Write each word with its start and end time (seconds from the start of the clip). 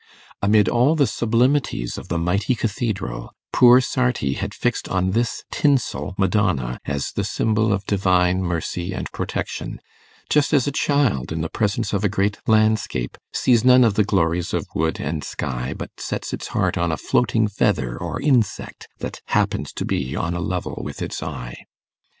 Amid 0.41 0.67
all 0.67 0.95
the 0.95 1.05
sublimities 1.05 1.95
of 1.95 2.07
the 2.07 2.17
mighty 2.17 2.55
cathedral, 2.55 3.33
poor 3.53 3.79
Sarti 3.79 4.33
had 4.33 4.51
fixed 4.51 4.89
on 4.89 5.11
this 5.11 5.43
tinsel 5.51 6.15
Madonna 6.17 6.79
as 6.85 7.11
the 7.11 7.23
symbol 7.23 7.71
of 7.71 7.85
divine 7.85 8.41
mercy 8.41 8.93
and 8.93 9.05
protection, 9.11 9.79
just 10.27 10.55
as 10.55 10.65
a 10.65 10.71
child, 10.71 11.31
in 11.31 11.41
the 11.41 11.49
presence 11.53 11.93
of 11.93 12.03
a 12.03 12.09
great 12.09 12.39
landscape, 12.47 13.15
sees 13.31 13.63
none 13.63 13.83
of 13.83 13.93
the 13.93 14.03
glories 14.03 14.55
of 14.55 14.65
wood 14.73 14.99
and 14.99 15.23
sky, 15.23 15.71
but 15.77 15.91
sets 15.99 16.33
its 16.33 16.47
heart 16.47 16.79
on 16.79 16.91
a 16.91 16.97
floating 16.97 17.47
feather 17.47 17.95
or 17.95 18.19
insect 18.19 18.87
that 19.01 19.21
happens 19.27 19.71
to 19.71 19.85
be 19.85 20.15
on 20.15 20.33
a 20.33 20.39
level 20.41 20.81
with 20.83 20.99
its 21.03 21.21
eye. 21.21 21.55